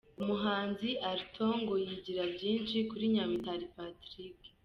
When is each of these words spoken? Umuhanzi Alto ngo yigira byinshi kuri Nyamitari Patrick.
Umuhanzi 0.21 0.89
Alto 1.11 1.47
ngo 1.61 1.73
yigira 1.85 2.23
byinshi 2.33 2.77
kuri 2.89 3.05
Nyamitari 3.15 3.65
Patrick. 3.75 4.37